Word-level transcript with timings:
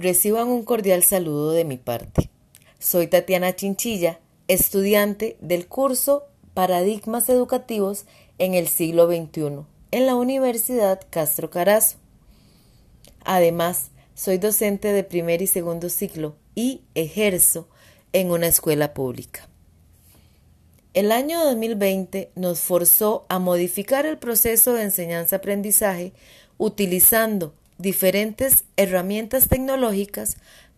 Reciban 0.00 0.46
un 0.46 0.62
cordial 0.62 1.02
saludo 1.02 1.50
de 1.50 1.64
mi 1.64 1.76
parte. 1.76 2.30
Soy 2.78 3.08
Tatiana 3.08 3.56
Chinchilla, 3.56 4.20
estudiante 4.46 5.36
del 5.40 5.66
curso 5.66 6.28
Paradigmas 6.54 7.28
Educativos 7.28 8.04
en 8.38 8.54
el 8.54 8.68
siglo 8.68 9.08
XXI 9.08 9.64
en 9.90 10.06
la 10.06 10.14
Universidad 10.14 11.00
Castro 11.10 11.50
Carazo. 11.50 11.96
Además, 13.24 13.90
soy 14.14 14.38
docente 14.38 14.92
de 14.92 15.02
primer 15.02 15.42
y 15.42 15.48
segundo 15.48 15.88
ciclo 15.88 16.36
y 16.54 16.82
ejerzo 16.94 17.66
en 18.12 18.30
una 18.30 18.46
escuela 18.46 18.94
pública. 18.94 19.48
El 20.94 21.10
año 21.10 21.42
2020 21.44 22.30
nos 22.36 22.60
forzó 22.60 23.26
a 23.28 23.40
modificar 23.40 24.06
el 24.06 24.16
proceso 24.16 24.74
de 24.74 24.84
enseñanza-aprendizaje 24.84 26.12
utilizando 26.56 27.52
diferentes 27.78 28.64
herramientas 28.76 29.48
tecnológicas 29.48 30.36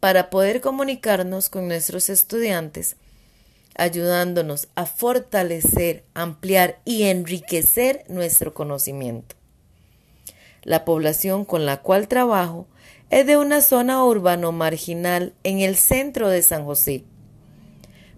para 0.00 0.30
poder 0.30 0.60
comunicarnos 0.60 1.48
con 1.48 1.68
nuestros 1.68 2.10
estudiantes, 2.10 2.96
ayudándonos 3.76 4.68
a 4.74 4.84
fortalecer, 4.84 6.04
ampliar 6.14 6.80
y 6.84 7.04
enriquecer 7.04 8.04
nuestro 8.08 8.52
conocimiento. 8.52 9.36
La 10.62 10.84
población 10.84 11.44
con 11.44 11.66
la 11.66 11.78
cual 11.78 12.08
trabajo 12.08 12.66
es 13.10 13.26
de 13.26 13.36
una 13.36 13.62
zona 13.62 14.04
urbano 14.04 14.52
marginal 14.52 15.32
en 15.44 15.60
el 15.60 15.76
centro 15.76 16.28
de 16.28 16.42
San 16.42 16.64
José, 16.64 17.04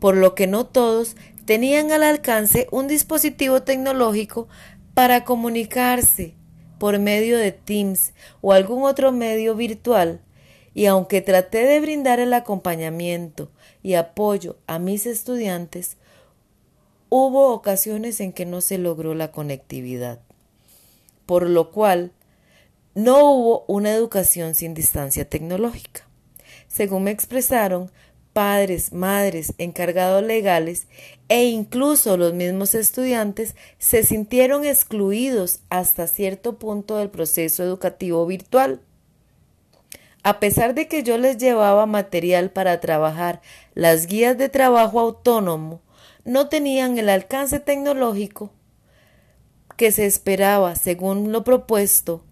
por 0.00 0.16
lo 0.16 0.34
que 0.34 0.46
no 0.46 0.66
todos 0.66 1.16
tenían 1.44 1.92
al 1.92 2.02
alcance 2.02 2.66
un 2.72 2.88
dispositivo 2.88 3.62
tecnológico 3.62 4.48
para 4.94 5.24
comunicarse 5.24 6.34
por 6.78 6.98
medio 6.98 7.38
de 7.38 7.52
Teams 7.52 8.12
o 8.40 8.52
algún 8.52 8.84
otro 8.84 9.12
medio 9.12 9.54
virtual, 9.54 10.20
y 10.74 10.86
aunque 10.86 11.22
traté 11.22 11.64
de 11.64 11.80
brindar 11.80 12.20
el 12.20 12.34
acompañamiento 12.34 13.50
y 13.82 13.94
apoyo 13.94 14.56
a 14.66 14.78
mis 14.78 15.06
estudiantes, 15.06 15.96
hubo 17.08 17.52
ocasiones 17.52 18.20
en 18.20 18.32
que 18.32 18.44
no 18.44 18.60
se 18.60 18.76
logró 18.76 19.14
la 19.14 19.32
conectividad, 19.32 20.20
por 21.24 21.48
lo 21.48 21.70
cual 21.70 22.12
no 22.94 23.30
hubo 23.30 23.64
una 23.68 23.92
educación 23.92 24.54
sin 24.54 24.74
distancia 24.74 25.28
tecnológica. 25.28 26.06
Según 26.68 27.04
me 27.04 27.10
expresaron, 27.10 27.90
padres, 28.36 28.92
madres, 28.92 29.54
encargados 29.56 30.22
legales 30.22 30.88
e 31.30 31.46
incluso 31.46 32.18
los 32.18 32.34
mismos 32.34 32.74
estudiantes 32.74 33.56
se 33.78 34.02
sintieron 34.02 34.66
excluidos 34.66 35.60
hasta 35.70 36.06
cierto 36.06 36.58
punto 36.58 36.98
del 36.98 37.08
proceso 37.08 37.62
educativo 37.62 38.26
virtual. 38.26 38.82
A 40.22 40.38
pesar 40.38 40.74
de 40.74 40.86
que 40.86 41.02
yo 41.02 41.16
les 41.16 41.38
llevaba 41.38 41.86
material 41.86 42.50
para 42.50 42.78
trabajar 42.78 43.40
las 43.72 44.06
guías 44.06 44.36
de 44.36 44.50
trabajo 44.50 45.00
autónomo, 45.00 45.80
no 46.26 46.50
tenían 46.50 46.98
el 46.98 47.08
alcance 47.08 47.58
tecnológico 47.58 48.50
que 49.78 49.92
se 49.92 50.04
esperaba 50.04 50.76
según 50.76 51.32
lo 51.32 51.42
propuesto 51.42 52.22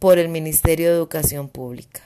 por 0.00 0.18
el 0.18 0.28
Ministerio 0.28 0.88
de 0.88 0.96
Educación 0.96 1.48
Pública. 1.48 2.02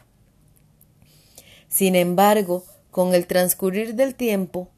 Sin 1.69 1.97
embargo, 1.97 2.65
con 2.91 3.15
el 3.15 3.27
transcurrir 3.27 3.95
del 3.95 4.15
tiempo, 4.15 4.69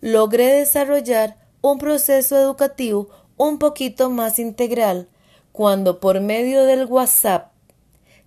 logré 0.00 0.46
desarrollar 0.46 1.36
un 1.62 1.78
proceso 1.78 2.36
educativo 2.36 3.08
un 3.36 3.58
poquito 3.58 4.10
más 4.10 4.38
integral 4.38 5.08
cuando 5.52 6.00
por 6.00 6.20
medio 6.20 6.64
del 6.64 6.84
WhatsApp, 6.86 7.52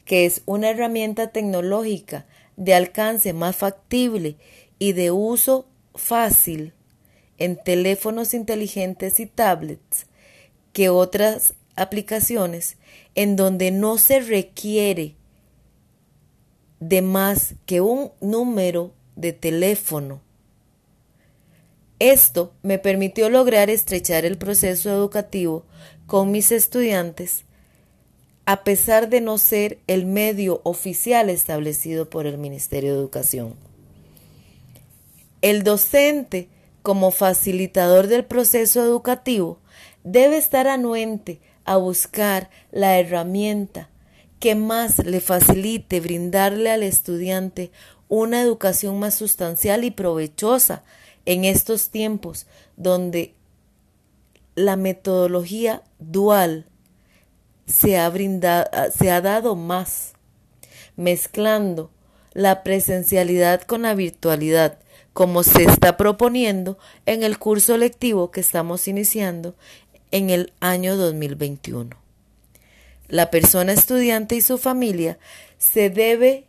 que 0.05 0.25
es 0.25 0.41
una 0.45 0.69
herramienta 0.69 1.31
tecnológica 1.31 2.25
de 2.55 2.73
alcance 2.73 3.33
más 3.33 3.55
factible 3.55 4.37
y 4.79 4.93
de 4.93 5.11
uso 5.11 5.67
fácil 5.93 6.73
en 7.37 7.61
teléfonos 7.61 8.33
inteligentes 8.33 9.19
y 9.19 9.25
tablets 9.25 10.07
que 10.73 10.89
otras 10.89 11.53
aplicaciones 11.75 12.77
en 13.15 13.35
donde 13.35 13.71
no 13.71 13.97
se 13.97 14.19
requiere 14.19 15.15
de 16.79 17.01
más 17.01 17.55
que 17.65 17.81
un 17.81 18.11
número 18.21 18.93
de 19.17 19.33
teléfono. 19.33 20.21
Esto 21.99 22.53
me 22.61 22.77
permitió 22.77 23.29
lograr 23.29 23.69
estrechar 23.69 24.23
el 24.23 24.37
proceso 24.37 24.89
educativo 24.91 25.65
con 26.05 26.31
mis 26.31 26.51
estudiantes, 26.51 27.43
a 28.45 28.63
pesar 28.63 29.09
de 29.09 29.19
no 29.19 29.39
ser 29.39 29.79
el 29.87 30.05
medio 30.05 30.61
oficial 30.63 31.29
establecido 31.29 32.09
por 32.09 32.27
el 32.27 32.37
Ministerio 32.37 32.93
de 32.93 32.99
Educación. 32.99 33.55
El 35.41 35.63
docente, 35.63 36.47
como 36.83 37.11
facilitador 37.11 38.07
del 38.07 38.23
proceso 38.23 38.81
educativo, 38.83 39.59
debe 40.03 40.37
estar 40.37 40.67
anuente 40.67 41.39
a 41.65 41.77
buscar 41.77 42.49
la 42.71 42.97
herramienta 42.99 43.89
que 44.39 44.55
más 44.55 44.99
le 44.99 45.19
facilite 45.19 45.99
brindarle 45.99 46.71
al 46.71 46.83
estudiante 46.83 47.71
una 48.09 48.41
educación 48.41 48.99
más 48.99 49.15
sustancial 49.15 49.83
y 49.83 49.91
provechosa 49.91 50.83
en 51.25 51.45
estos 51.45 51.89
tiempos 51.89 52.47
donde 52.77 53.33
la 54.55 54.75
metodología 54.75 55.83
dual 55.99 56.65
se 57.67 57.97
ha, 57.97 58.09
brindado, 58.09 58.69
se 58.97 59.11
ha 59.11 59.21
dado 59.21 59.55
más, 59.55 60.13
mezclando 60.95 61.91
la 62.33 62.63
presencialidad 62.63 63.61
con 63.61 63.83
la 63.83 63.93
virtualidad, 63.93 64.79
como 65.13 65.43
se 65.43 65.63
está 65.63 65.97
proponiendo 65.97 66.77
en 67.05 67.23
el 67.23 67.37
curso 67.39 67.77
lectivo 67.77 68.31
que 68.31 68.39
estamos 68.39 68.87
iniciando 68.87 69.55
en 70.11 70.29
el 70.29 70.53
año 70.59 70.95
2021. 70.95 71.95
La 73.07 73.29
persona 73.31 73.73
estudiante 73.73 74.35
y 74.35 74.41
su 74.41 74.57
familia 74.57 75.17
se 75.57 75.89
debe 75.89 76.46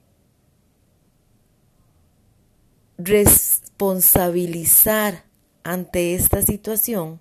responsabilizar 2.99 5.25
ante 5.63 6.15
esta 6.15 6.43
situación, 6.43 7.21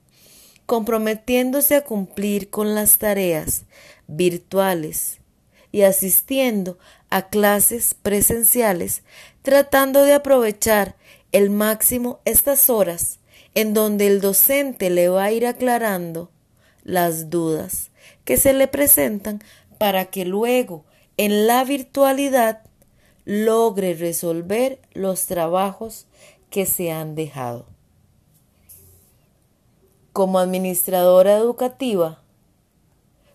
comprometiéndose 0.66 1.76
a 1.76 1.84
cumplir 1.84 2.50
con 2.50 2.76
las 2.76 2.98
tareas 2.98 3.64
virtuales 4.08 5.20
y 5.72 5.84
asistiendo 5.84 6.78
a 7.10 7.30
clases 7.30 7.94
presenciales, 7.94 9.04
tratando 9.44 10.04
de 10.04 10.14
aprovechar 10.14 10.96
el 11.32 11.50
máximo 11.50 12.20
estas 12.26 12.70
horas 12.70 13.20
en 13.54 13.74
donde 13.74 14.08
el 14.08 14.22
docente 14.22 14.90
le 14.90 15.10
va 15.10 15.26
a 15.26 15.32
ir 15.32 15.46
aclarando 15.46 16.32
las 16.84 17.30
dudas 17.30 17.92
que 18.24 18.38
se 18.38 18.54
le 18.54 18.68
presentan 18.68 19.44
para 19.78 20.06
que 20.06 20.26
luego 20.26 20.86
en 21.18 21.48
la 21.48 21.64
virtualidad 21.64 22.62
logre 23.28 23.94
resolver 23.94 24.80
los 24.94 25.26
trabajos 25.26 26.06
que 26.50 26.66
se 26.66 26.94
han 26.94 27.14
dejado. 27.14 27.66
Como 30.14 30.40
administradora 30.40 31.36
educativa, 31.36 32.22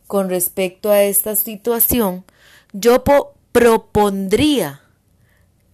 con 0.07 0.31
respecto 0.31 0.91
a 0.91 1.03
esta 1.03 1.37
situación, 1.37 2.25
yo 2.73 3.05
propondría 3.53 4.81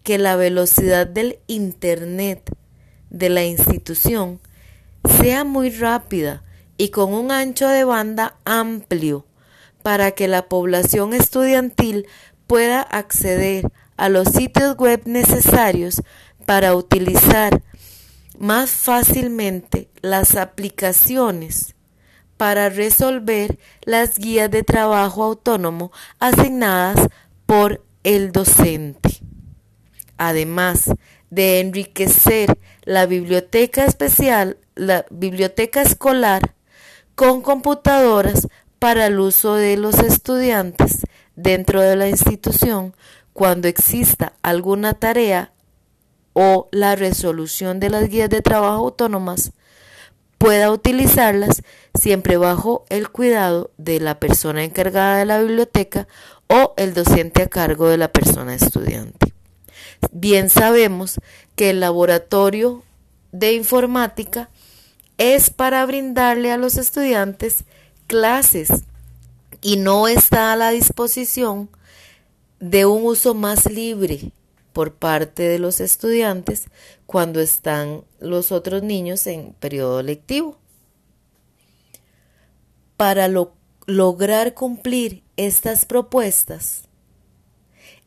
que 0.03 0.19
la 0.19 0.35
velocidad 0.35 1.07
del 1.07 1.39
Internet 1.47 2.53
de 3.11 3.29
la 3.29 3.45
institución 3.45 4.41
sea 5.21 5.45
muy 5.45 5.71
rápida 5.71 6.43
y 6.77 6.89
con 6.89 7.15
un 7.15 7.31
ancho 7.31 7.69
de 7.69 7.85
banda 7.85 8.37
amplio 8.45 9.25
para 9.85 10.11
que 10.11 10.27
la 10.27 10.49
población 10.49 11.15
estudiantil 11.15 12.09
pueda 12.49 12.83
acceder 12.83 13.71
a 13.99 14.09
los 14.09 14.29
sitios 14.29 14.77
web 14.77 15.03
necesarios 15.05 16.01
para 16.47 16.75
utilizar 16.75 17.63
más 18.39 18.71
fácilmente 18.71 19.91
las 20.01 20.37
aplicaciones 20.37 21.75
para 22.39 22.69
resolver 22.71 23.59
las 23.83 24.17
guías 24.19 24.51
de 24.51 24.63
trabajo 24.63 25.25
autónomo 25.25 25.91
asignadas 26.21 27.09
por 27.45 27.85
el 28.05 28.31
docente. 28.31 29.21
Además 30.17 30.91
de 31.31 31.61
enriquecer 31.61 32.57
la 32.85 33.07
biblioteca 33.07 33.85
especial, 33.85 34.59
la 34.77 35.05
biblioteca 35.11 35.83
escolar 35.83 36.55
con 37.17 37.43
computadoras 37.43 38.47
para 38.79 39.07
el 39.07 39.19
uso 39.19 39.57
de 39.57 39.77
los 39.77 39.99
estudiantes 39.99 41.01
dentro 41.35 41.81
de 41.83 41.97
la 41.97 42.09
institución 42.09 42.95
cuando 43.39 43.69
exista 43.69 44.33
alguna 44.43 44.95
tarea 44.95 45.53
o 46.33 46.69
la 46.73 46.97
resolución 46.97 47.79
de 47.79 47.89
las 47.89 48.09
guías 48.09 48.29
de 48.29 48.43
trabajo 48.43 48.79
autónomas, 48.79 49.53
pueda 50.39 50.73
utilizarlas 50.73 51.63
siempre 51.95 52.37
bajo 52.37 52.85
el 52.89 53.11
cuidado 53.11 53.71
de 53.79 54.01
la 54.01 54.19
persona 54.19 54.65
encargada 54.65 55.19
de 55.19 55.25
la 55.25 55.41
biblioteca 55.41 56.09
o 56.49 56.75
el 56.77 56.95
docente 56.95 57.43
a 57.43 57.47
cargo 57.47 57.87
de 57.87 57.97
la 57.97 58.09
persona 58.09 58.57
estudiante. 58.57 59.33
Bien 60.11 60.51
sabemos 60.51 61.21
que 61.55 61.71
el 61.71 61.79
laboratorio 61.79 62.83
de 63.31 63.53
informática 63.53 64.51
es 65.17 65.51
para 65.51 65.87
brindarle 65.87 66.51
a 66.51 66.57
los 66.57 66.77
estudiantes 66.77 67.63
clases 68.09 68.83
y 69.63 69.77
no 69.77 70.09
está 70.09 70.53
a 70.53 70.57
la 70.57 70.71
disposición 70.71 71.71
de 72.61 72.87
un 72.87 73.05
uso 73.05 73.35
más 73.35 73.71
libre 73.71 74.33
por 74.73 74.95
parte 74.95 75.43
de 75.43 75.59
los 75.59 75.81
estudiantes 75.81 76.69
cuando 77.07 77.41
están 77.41 78.05
los 78.21 78.53
otros 78.53 78.83
niños 78.83 79.27
en 79.27 79.55
periodo 79.55 80.03
lectivo. 80.03 80.59
Para 82.97 83.29
lograr 83.87 84.55
cumplir 84.55 85.23
estas 85.37 85.85
propuestas, 85.85 86.85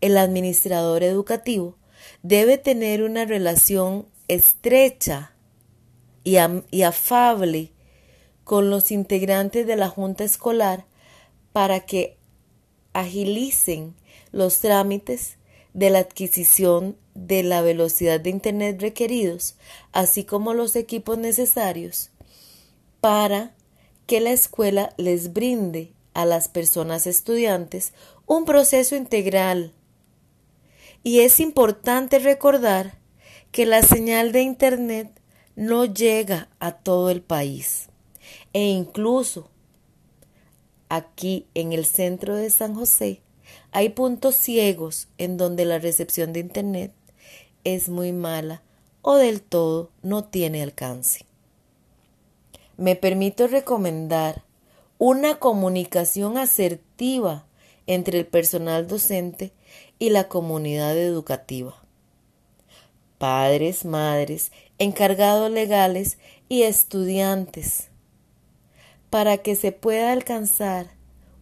el 0.01 0.18
administrador 0.18 1.04
educativo 1.04 1.77
debe 2.24 2.57
tener 2.57 3.04
una 3.04 3.25
relación 3.25 4.07
estrecha 4.27 5.33
y, 6.24 6.38
y 6.71 6.83
afable 6.83 7.71
con 8.44 8.69
los 8.69 8.92
integrantes 8.92 9.65
de 9.65 9.75
la 9.75 9.88
Junta 9.88 10.24
Escolar 10.24 10.86
para 11.54 11.81
que 11.81 12.18
agilicen 12.94 13.95
los 14.31 14.60
trámites 14.60 15.38
de 15.74 15.89
la 15.89 16.00
adquisición 16.00 16.98
de 17.13 17.44
la 17.44 17.62
velocidad 17.62 18.19
de 18.19 18.30
Internet 18.30 18.81
requeridos, 18.81 19.56
así 19.92 20.24
como 20.24 20.54
los 20.54 20.75
equipos 20.75 21.18
necesarios 21.18 22.12
para 23.01 23.54
que 24.06 24.22
la 24.22 24.31
escuela 24.31 24.94
les 24.98 25.33
brinde 25.33 25.94
a 26.13 26.25
las 26.25 26.48
personas 26.48 27.07
estudiantes 27.07 27.94
un 28.25 28.45
proceso 28.45 28.95
integral. 28.95 29.74
Y 31.04 31.22
es 31.22 31.39
importante 31.39 32.19
recordar 32.19 33.00
que 33.51 33.66
la 33.66 33.81
señal 33.81 34.31
de 34.31 34.42
Internet 34.42 35.19
no 35.56 35.86
llega 35.86 36.50
a 36.60 36.72
todo 36.72 37.10
el 37.10 37.22
país 37.22 37.89
e 38.54 38.69
incluso 38.69 39.50
aquí 40.89 41.48
en 41.54 41.74
el 41.74 41.86
centro 41.86 42.36
de 42.36 42.50
San 42.50 42.75
José 42.75 43.22
hay 43.71 43.89
puntos 43.89 44.35
ciegos 44.35 45.07
en 45.18 45.38
donde 45.38 45.65
la 45.65 45.79
recepción 45.79 46.33
de 46.33 46.41
Internet 46.41 46.91
es 47.63 47.89
muy 47.89 48.12
mala 48.12 48.62
o 49.01 49.15
del 49.15 49.41
todo 49.41 49.91
no 50.01 50.25
tiene 50.25 50.62
alcance. 50.62 51.25
Me 52.77 52.95
permito 52.95 53.47
recomendar 53.47 54.44
una 54.97 55.35
comunicación 55.35 56.38
asertiva 56.38 57.45
entre 57.88 58.19
el 58.19 58.25
personal 58.25 58.88
docente 58.88 59.51
y 60.00 60.09
la 60.09 60.27
comunidad 60.27 60.97
educativa. 60.97 61.75
Padres, 63.18 63.85
madres, 63.85 64.51
encargados 64.79 65.50
legales 65.51 66.18
y 66.50 66.63
estudiantes 66.63 67.89
para 69.09 69.38
que 69.38 69.56
se 69.56 69.71
pueda 69.71 70.12
alcanzar 70.12 70.91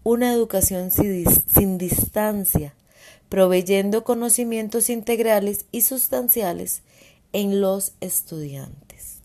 una 0.04 0.32
educación 0.34 0.92
sin, 0.92 1.78
distancia, 1.78 2.74
proveyendo 3.28 4.04
conocimientos 4.04 4.90
integrales 4.90 5.66
y 5.72 5.82
sustanciales 5.82 6.82
en 7.34 7.62
los 7.62 7.94
estudiantes. 8.00 9.20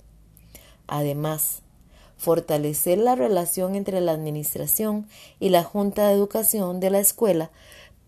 Además, 0.86 1.62
fortalecer 2.16 2.98
la 2.98 3.14
relación 3.14 3.74
entre 3.74 4.00
la 4.00 4.12
Administración 4.12 5.08
y 5.40 5.50
la 5.50 5.62
Junta 5.62 6.08
de 6.08 6.14
Educación 6.14 6.80
de 6.80 6.90
la 6.90 7.00
escuela 7.00 7.50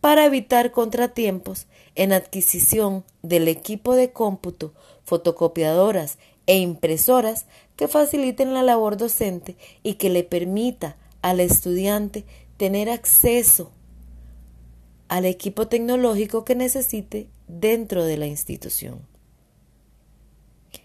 para 0.01 0.27
evitar 0.27 0.73
contratiempos 0.73 1.67
en 1.95 2.13
adquisición 2.13 3.05
del 3.23 3.49
equipo 3.49 3.95
de 3.95 4.13
cómputo, 4.13 4.73
fotocopiadoras 5.05 6.19
e 6.47 6.59
impresoras 6.59 7.47
que 7.77 7.89
faciliten 7.89 8.55
la 8.55 8.63
labor 8.63 8.97
docente 8.97 9.57
y 9.83 9.95
que 9.95 10.11
le 10.11 10.25
permita 10.25 10.97
al 11.23 11.41
estudiante 11.41 12.25
tener 12.57 12.91
acceso 12.91 13.73
al 15.09 15.25
equipo 15.25 15.69
tecnológico 15.69 16.45
que 16.45 16.55
necesite 16.55 17.29
dentro 17.47 18.05
de 18.05 18.17
la 18.17 18.27
institución. 18.27 19.07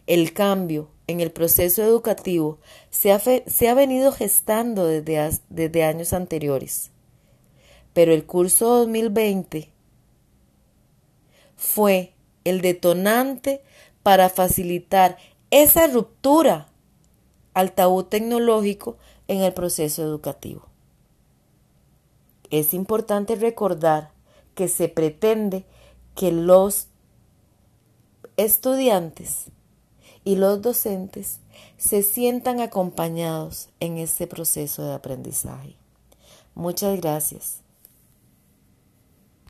El 0.07 0.33
cambio 0.33 0.89
en 1.07 1.19
el 1.21 1.31
proceso 1.31 1.83
educativo 1.83 2.59
se 2.89 3.11
ha, 3.11 3.73
venido 3.73 4.11
gestando 4.11 4.85
desde, 4.85 5.39
desde 5.49 5.83
años 5.83 6.13
anteriores, 6.13 6.91
pero 7.93 8.13
el 8.13 8.25
curso 8.25 8.67
2020 8.77 9.69
fue 11.55 12.13
el 12.43 12.61
detonante 12.61 13.61
para 14.03 14.29
facilitar 14.29 15.17
esa 15.51 15.87
ruptura 15.87 16.67
al 17.53 17.73
tabú 17.73 18.03
tecnológico 18.03 18.97
en 19.27 19.41
el 19.41 19.53
proceso 19.53 20.01
educativo. 20.01 20.70
Es 22.51 22.73
importante 22.73 23.35
recordar 23.35 24.11
que 24.55 24.67
se 24.67 24.89
pretende 24.89 25.65
que 26.15 26.31
los 26.31 26.87
estudiantes 28.37 29.45
y 30.23 30.35
los 30.35 30.61
docentes 30.61 31.39
se 31.77 32.03
sientan 32.03 32.59
acompañados 32.59 33.69
en 33.79 33.97
este 33.97 34.27
proceso 34.27 34.85
de 34.85 34.93
aprendizaje. 34.93 35.75
Muchas 36.53 36.99
gracias. 36.99 37.60